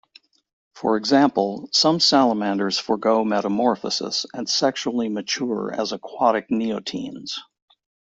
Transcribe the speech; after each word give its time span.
For 0.73 0.97
example, 0.97 1.69
some 1.73 1.99
salamanders 1.99 2.79
forgo 2.79 3.23
metamorphosis 3.23 4.25
and 4.33 4.49
sexually 4.49 5.09
mature 5.09 5.71
as 5.71 5.91
aquatic 5.91 6.49
neotenes. 6.49 7.33